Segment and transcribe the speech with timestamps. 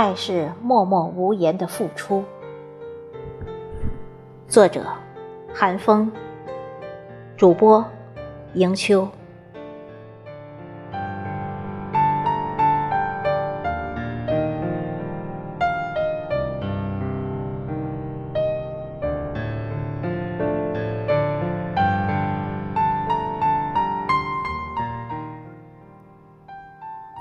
[0.00, 2.22] 爱是默默无言的付出。
[4.46, 4.86] 作者：
[5.52, 6.12] 韩风，
[7.36, 7.84] 主播：
[8.54, 9.08] 迎秋。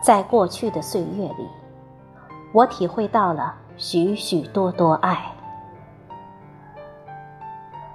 [0.03, 1.48] 在过去的岁月里，
[2.54, 5.32] 我体会到了许许多多爱。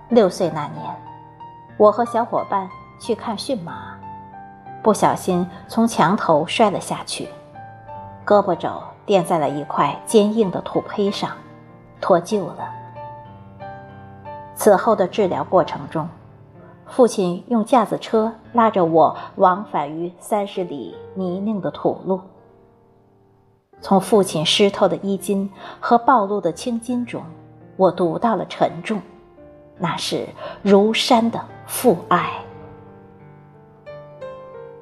[0.09, 0.95] 六岁那年，
[1.78, 2.69] 我和小伙伴
[3.01, 3.98] 去看驯马，
[4.83, 7.28] 不小心从墙头摔了下去，
[8.27, 8.69] 胳膊肘
[9.06, 11.30] 垫在了一块坚硬的土坯上，
[12.00, 12.69] 脱臼了。
[14.55, 16.06] 此后的治疗过程中，
[16.87, 22.20] 父亲用架子车拉着我往返于三十里泥泞的土路。
[23.83, 27.22] 从父亲湿透的衣襟和暴露的青筋中，
[27.77, 29.02] 我读到了沉重，
[29.77, 30.27] 那是
[30.62, 32.30] 如山的父爱。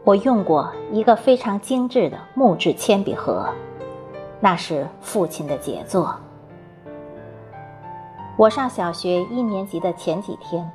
[0.04, 3.48] 我用过一个非常精致的木质铅笔盒，
[4.38, 6.14] 那是父亲的杰作。
[8.36, 10.70] 我上小学一年级的前几天。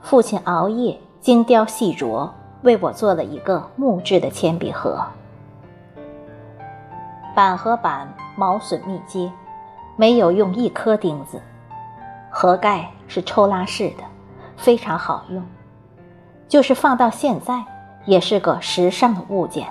[0.00, 2.28] 父亲熬夜精雕细琢，
[2.62, 5.00] 为我做了一个木质的铅笔盒。
[7.34, 9.30] 板和板毛榫密接，
[9.96, 11.40] 没有用一颗钉子。
[12.30, 14.04] 盒盖是抽拉式的，
[14.56, 15.42] 非常好用，
[16.48, 17.62] 就是放到现在
[18.06, 19.66] 也是个时尚的物件。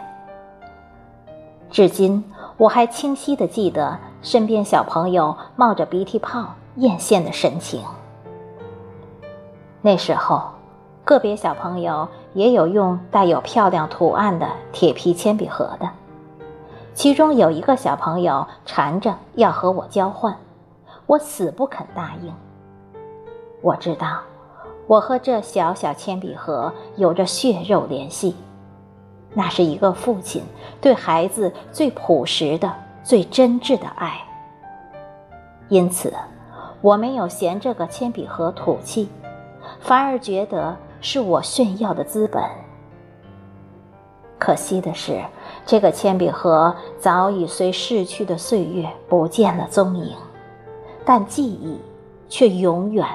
[1.70, 2.24] 至今
[2.58, 7.82] 我还清晰的记得身边小朋友冒着鼻涕泡艳羡的神情。
[9.82, 10.52] 那时候，
[11.04, 15.90] 个别小朋友也有用带有漂亮图案的铁皮铅笔盒的，
[16.94, 20.38] 其中有一个小朋友缠着要和我交换，
[21.08, 22.34] 我死不肯答应。
[23.62, 24.20] 我知道，
[24.88, 28.36] 我和这小小铅笔盒有着血肉联系，
[29.34, 30.44] 那是一个父亲
[30.82, 34.20] 对孩子最朴实的、最真挚的爱。
[35.70, 36.14] 因此，
[36.82, 39.10] 我没有嫌这个铅笔盒土气。
[39.80, 42.44] 反而觉得是我炫耀的资本。
[44.42, 45.24] 可惜的是，
[45.68, 50.16] 这个铅笔盒早已随逝去的岁月不见了踪影，
[51.06, 51.80] 但记忆
[52.28, 53.06] 却永远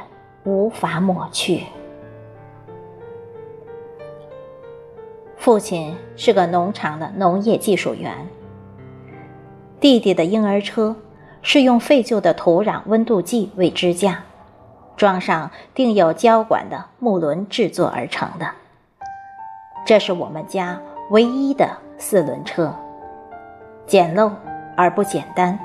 [0.44, 1.64] 无法抹去。
[5.37, 8.14] 父亲是个农场的农业技术员，
[9.81, 10.94] 弟弟的婴儿车
[11.43, 14.22] 是用废旧的土壤温度计为支架。
[14.97, 18.53] 装上钉有胶管的木轮制作而成的，
[19.84, 20.81] 这是我们家
[21.11, 22.75] 唯一的四轮车，
[23.87, 24.31] 简陋
[24.77, 25.59] 而不简单。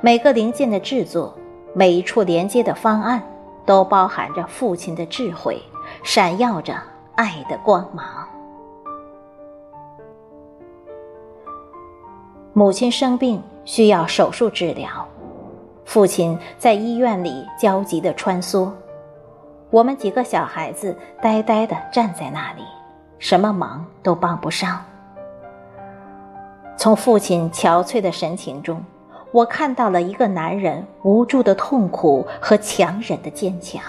[0.00, 1.32] 每个零件的制作，
[1.72, 3.22] 每一处连接的方案，
[3.64, 5.62] 都包含着父亲的智慧，
[6.02, 6.74] 闪耀着
[7.14, 8.04] 爱的光芒。
[12.52, 14.88] 母亲生病需要手术治疗。
[15.84, 18.70] 父亲在医院里焦急地穿梭，
[19.70, 22.62] 我们几个小孩子呆呆地站在那里，
[23.22, 24.84] 什么忙都帮不上。
[26.76, 28.84] 从父亲憔悴的神情中，
[29.30, 33.80] 我看到了一个男人无助的痛苦和强忍的坚强。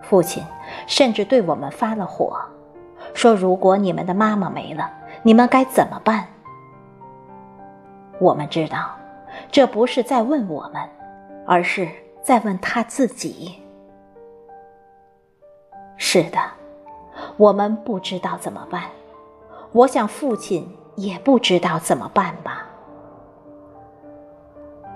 [0.00, 0.42] 父亲
[0.86, 2.40] 甚至对我们发了火，
[3.12, 4.90] 说：“如果你们的妈妈没了，
[5.22, 6.26] 你们该怎么办？”
[8.18, 8.92] 我们知道。
[9.50, 10.80] 这不是在问我们，
[11.46, 11.86] 而是
[12.22, 13.62] 在问他自己。
[15.98, 16.38] 是的，
[17.36, 18.84] 我们不知道怎么办。
[19.72, 22.66] 我想父亲也不知道怎么办吧。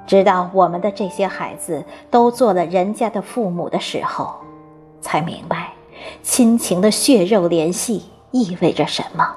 [0.07, 4.37] 直到我们的这些孩子都做了人家的父母的时候，
[5.01, 5.73] 才明白
[6.23, 9.37] 亲情的血肉联系意味着什么，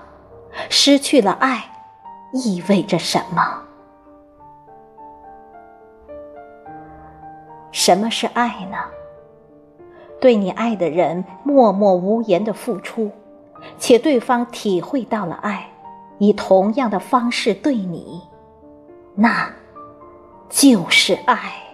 [0.70, 1.64] 失去了爱
[2.32, 3.64] 意味着什么。
[7.72, 8.78] 什么是爱呢？
[10.22, 13.10] 对你爱的人默默无言的付出，
[13.80, 15.68] 且对方体会到了爱，
[16.20, 18.22] 以同样的方式对你，
[19.16, 19.52] 那
[20.48, 21.71] 就是爱。